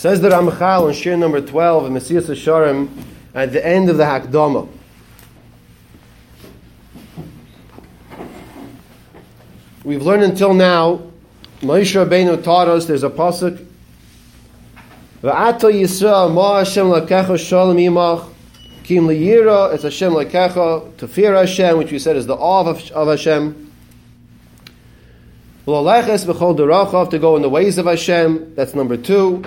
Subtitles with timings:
[0.00, 2.88] Says the Ramchal in Shir number 12 in Mesilas Yesharim
[3.34, 4.66] at the end of the Hakdama.
[9.84, 11.02] We've learned until now,
[11.60, 13.62] Moshe Rabbeinu taught us there's a pasuk.
[15.22, 18.26] V'ato Yisrael ma Hashem lakecha shalom imach
[18.84, 22.90] kim liyira it's Hashem lakecha to fear Hashem which we said is the awe of,
[22.92, 23.70] of Hashem.
[25.66, 29.44] L'aleches b'chol derachav to go in the ways of Hashem that's number two.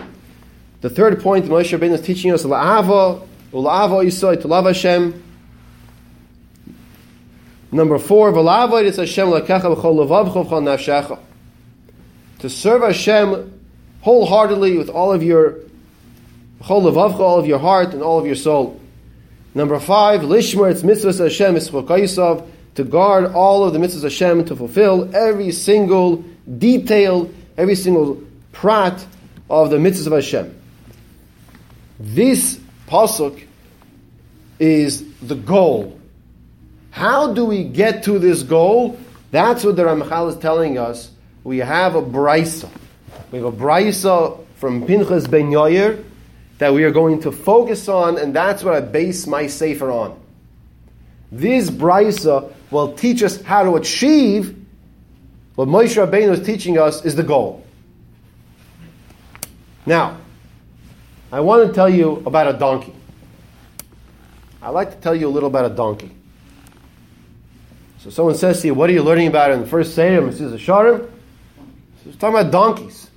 [0.83, 5.23] The third point Moshe Rabbeinu is teaching us la'ava ula'ava Yisrael to love Hashem.
[7.71, 11.19] Number four, v'la'avoid is Hashem lakecha b'chol levavcha b'chol nafshecha
[12.39, 13.61] to serve Hashem
[14.01, 15.55] wholeheartedly with all of your
[16.67, 18.81] all of your heart and all of your soul.
[19.55, 21.69] Number five, lishmer it's mitzvahs Hashem is
[22.75, 26.25] to guard all of the mitzvahs of Hashem to fulfill every single
[26.57, 29.05] detail, every single prat
[29.49, 30.59] of the mitzvahs of Hashem.
[31.99, 33.45] This pasuk
[34.59, 35.99] is the goal.
[36.91, 38.99] How do we get to this goal?
[39.31, 41.11] That's what the Ramchal is telling us
[41.43, 42.69] we have a brisa.
[43.31, 46.03] We have a brisa from Pinchas ben Yair
[46.59, 50.19] that we are going to focus on, and that's what I base my sefer on.
[51.31, 54.55] This brisa will teach us how to achieve
[55.55, 57.65] what Moshe Rabbeinu is teaching us is the goal.
[59.85, 60.17] Now,
[61.33, 62.93] I want to tell you about a donkey.
[64.61, 66.11] I'd like to tell you a little about a donkey.
[67.97, 70.27] So someone says to you, what are you learning about in the first Seder?
[70.27, 71.09] It says Sharim.
[72.03, 73.09] He's talking about donkeys.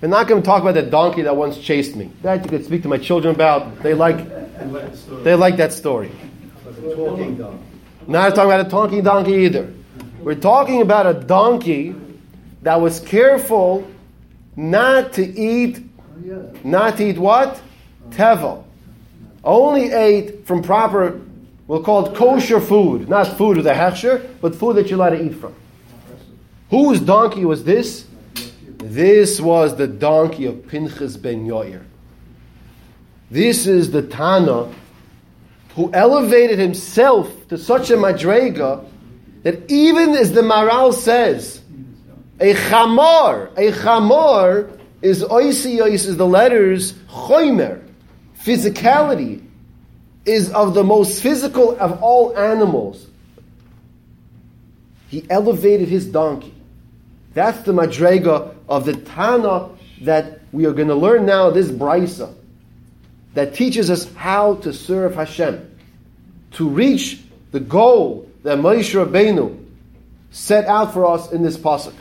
[0.00, 2.12] We're not going to talk about that donkey that once chased me.
[2.22, 3.82] That you could speak to my children about.
[3.82, 4.24] They like,
[5.24, 6.12] they like that story.
[8.06, 9.74] Not talking about a talking donkey either.
[10.20, 11.96] We're talking about a donkey
[12.62, 13.84] that was careful
[14.54, 15.82] not to eat,
[16.64, 17.60] not eat what?
[18.10, 18.64] Tevel.
[19.42, 21.20] Only ate from proper,
[21.66, 23.08] we'll call it kosher food.
[23.08, 25.54] Not food with a hechsher, but food that you're allowed to eat from.
[26.70, 28.06] Whose donkey was this?
[28.78, 31.84] This was the donkey of Pinchas ben Yair.
[33.30, 34.72] This is the Tana
[35.76, 38.84] who elevated himself to such a madrega
[39.42, 41.62] that even as the Maharal says,
[42.40, 47.82] a chamor, a chamor is oisios is the letters choimer,
[48.38, 49.42] physicality
[50.24, 53.06] is of the most physical of all animals.
[55.08, 56.54] He elevated his donkey.
[57.34, 59.70] That's the madrega of the Tana
[60.02, 62.34] that we are going to learn now, this brisa,
[63.34, 65.76] that teaches us how to serve Hashem,
[66.52, 67.20] to reach
[67.52, 69.64] the goal that Moshe Rabbeinu
[70.30, 71.94] set out for us in this pasuk.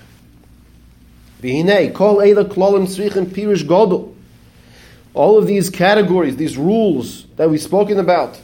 [5.13, 8.39] All of these categories, these rules that we've spoken about,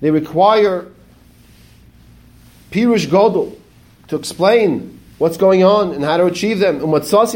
[0.00, 0.86] they require
[2.70, 3.56] pirush godol
[4.08, 6.78] to explain what's going on and how to achieve them.
[7.02, 7.32] Says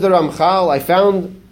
[0.00, 1.42] the Ramchal, I found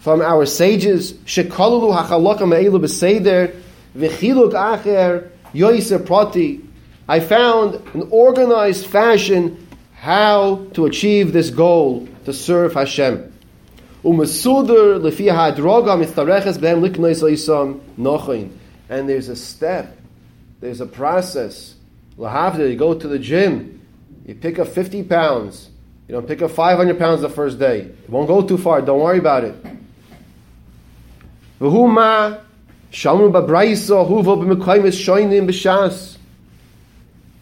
[0.00, 3.54] from our sages, Shekalulu hachalokam eilu b'seder,
[3.96, 6.60] v'chiluk acher yoiser prati.
[7.08, 9.65] I found an organized fashion
[9.96, 13.32] how to achieve this goal, to serve Hashem.
[18.88, 19.98] And there's a step,
[20.60, 21.74] there's a process
[22.18, 23.80] you go to the gym,
[24.26, 25.70] you pick up 50 pounds.
[26.08, 27.80] You don't pick up 500 pounds the first day.
[27.80, 28.80] It won't go too far.
[28.80, 29.56] Don't worry about it.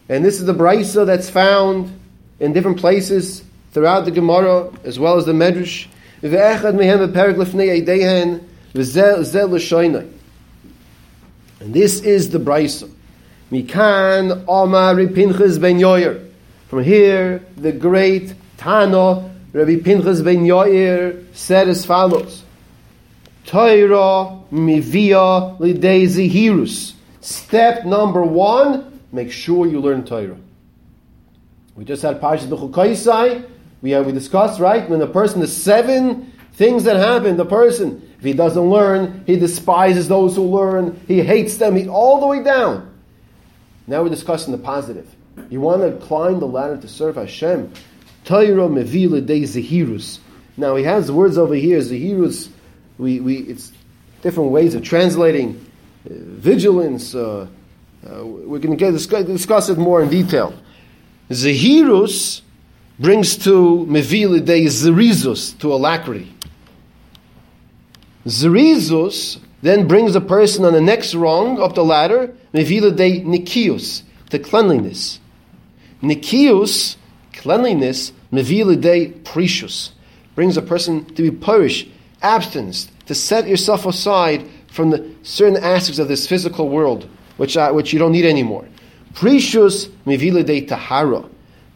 [0.09, 1.93] And this is the brisa that's found
[2.41, 5.87] in different places throughout the Gemara as well as the Medrash.
[6.22, 6.33] And
[11.75, 12.91] this is the brisa.
[13.53, 16.28] Mikan Omar Pinchas ben Yoyer.
[16.69, 22.43] From here, the great Tano Rabbi Pinchas ben Yoyer said as follows:
[23.47, 26.94] Torah mivia lidei zihirus.
[27.20, 30.38] Step number one: make sure you learn Torah.
[31.76, 33.50] We just had Parshas Bechukaisai.
[33.82, 37.37] We have we discussed right when the person the seven things that happen.
[37.37, 40.99] The person if he doesn't learn, he despises those who learn.
[41.06, 41.76] He hates them.
[41.76, 42.91] He, all the way down.
[43.87, 45.06] Now we're discussing the positive.
[45.50, 47.71] You want to climb the ladder to serve Hashem.
[48.25, 50.20] Torah mevila de zehirus.
[50.56, 51.81] Now he has words over here.
[51.81, 52.49] Zehirus,
[52.97, 53.73] we, we, it's
[54.23, 55.56] different ways of translating
[56.06, 57.15] uh, vigilance.
[57.15, 57.47] Uh,
[58.09, 60.55] uh, we're going to discuss, discuss it more in detail.
[61.31, 62.43] Zehirus
[62.99, 66.32] brings to Mevila de Zerizus, to alacrity.
[68.26, 74.03] Zerizus then brings a person on the next rung up the ladder, Mevila de Nikius,
[74.31, 75.19] to cleanliness.
[76.03, 76.97] Nikius,
[77.32, 79.91] cleanliness, Mevila de Prishus,
[80.35, 81.88] brings a person to be purish,
[82.23, 87.93] abstinence, to set yourself aside from the certain aspects of this physical world, which, which
[87.93, 88.67] you don't need anymore.
[89.14, 91.25] Prishus, Mevila de Tahara.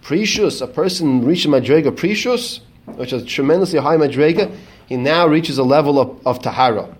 [0.03, 2.61] Prishus, a person reaches Madrega Prishus,
[2.97, 4.55] which is tremendously high Madrega,
[4.87, 6.97] he now reaches a level of, of Tahara.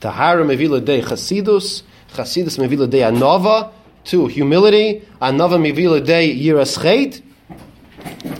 [0.00, 1.82] Tahara Mevila de Chasidus,
[2.12, 3.72] Chasidus Mevila de Anova,
[4.02, 7.22] two, humility, Anova Mevila de Yirascheit,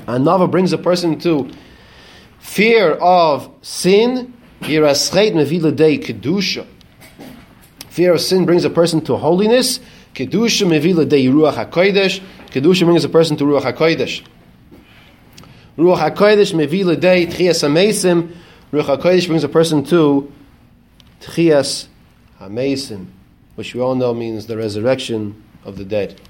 [0.06, 1.50] Anova brings a person to
[2.41, 6.67] fear of sin, Yirascheit Mevila de Kedusha.
[7.91, 9.79] Fear of sin brings a person to holiness,
[10.15, 14.25] Kedusha Mevila de Ruach HaKodesh, Kedusha brings a person to Ruach HaKodesh.
[15.77, 18.33] Ruach HaKodesh Mevila de Tchias HaMesim,
[18.73, 20.33] Ruach HaKodesh brings a person to
[21.21, 21.89] Tchias
[22.41, 23.07] HaMesim,
[23.57, 26.21] which we all know means the resurrection of the dead.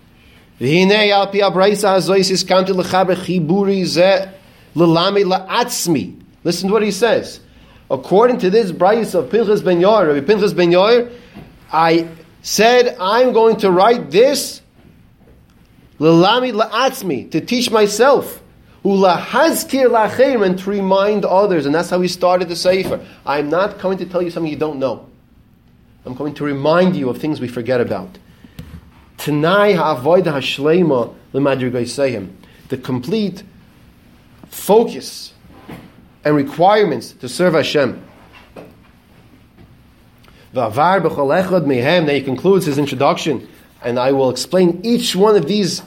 [0.59, 4.31] V'hinei al pi abraisa hazois iskanti lechaber chiburi ze
[4.75, 6.23] lelami la'atzmi.
[6.43, 7.41] Listen to what he says.
[7.91, 11.13] According to this brayis of Pinchas ben Yair, Rabbi Pinchas ben Yair,
[11.71, 12.09] I
[12.44, 14.61] said I'm going to write this
[15.99, 18.43] lelami la'atzmi to teach myself.
[18.85, 23.05] Ulahazkir lachim and to remind others, and that's how he started the sefer.
[23.25, 25.08] I'm not coming to tell you something you don't know.
[26.05, 28.19] I'm coming to remind you of things we forget about.
[29.17, 32.31] Tanai ha'avoida ha'shlema l'madrigaysehim.
[32.69, 33.43] The complete
[34.49, 35.32] focus
[36.23, 38.02] and requirements to serve Hashem.
[40.55, 42.06] V'avar b'chol echad mehem.
[42.06, 43.49] Then he concludes his introduction,
[43.83, 45.83] and I will explain each one of these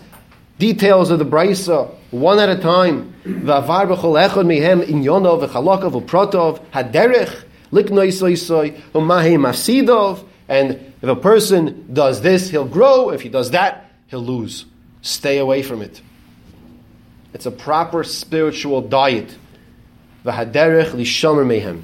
[0.59, 3.13] details of the brisa one at a time.
[3.23, 10.25] V'avar b'chol echad mehem in yonov v'chalakav v'protov haderech liknoi soisoy u'mahe mafsidov.
[10.49, 13.09] And if a person does this, he'll grow.
[13.11, 14.65] If he does that, he'll lose.
[15.01, 16.01] Stay away from it.
[17.33, 19.33] It's a proper spiritual diet.
[20.25, 21.83] V'haderech lishomer mehem.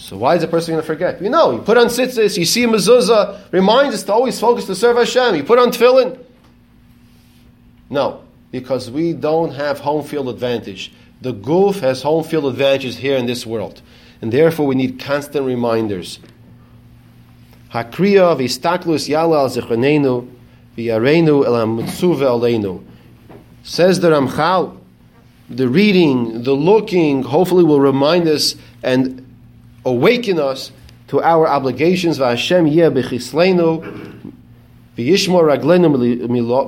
[0.00, 1.20] So why is a person going to forget?
[1.20, 4.74] You know, you put on tzitzis, you see mezuzah, reminds us to always focus to
[4.74, 5.34] serve Hashem.
[5.34, 6.18] You put on tefillin.
[7.90, 10.90] No, because we don't have home field advantage.
[11.20, 13.82] The goof has home field advantages here in this world.
[14.22, 16.18] And therefore we need constant reminders.
[17.70, 20.30] Hakriya v'istaklus yala al zichronenu
[20.78, 22.82] v'yarenu el ha-mutzuve aleinu.
[23.64, 24.78] Says the Ramchal,
[25.50, 29.26] the reading, the looking, hopefully will remind us and
[29.84, 30.72] awaken us
[31.08, 32.18] to our obligations.
[32.18, 33.82] V'Hashem yeh b'chislenu
[34.96, 35.88] v'yishmor raglenu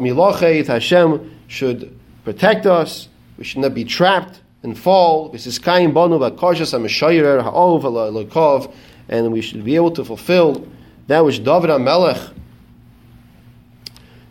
[0.01, 0.67] milochet.
[0.67, 3.09] Hashem should protect us.
[3.39, 5.31] We should not be trapped and fall.
[5.33, 8.75] V'siskayim bonu v'koshas ha-meshayirer ha'ov.
[9.09, 10.67] And we should be able to fulfill
[11.09, 12.33] that which David HaMelech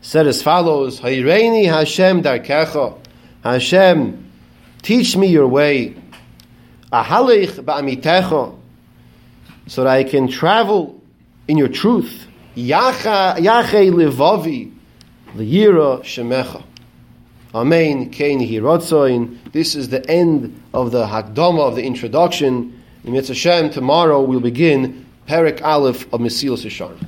[0.01, 2.97] said as follows, Hayreini Hashem darkecha,
[3.43, 4.31] Hashem,
[4.81, 5.95] teach me your way,
[6.91, 8.57] Ahalich ba'amitecha,
[9.71, 11.01] so that I can travel
[11.47, 14.69] in your truth, Yacha levavi,
[15.33, 16.61] liyira shemecha.
[17.55, 18.09] Amen.
[18.09, 19.37] Kein hirotzoin.
[19.53, 22.83] This is the end of the Hakdama of the introduction.
[23.05, 27.07] In Mitzvah Hashem, tomorrow we'll begin Perik Aleph of Mesilas Yesharim.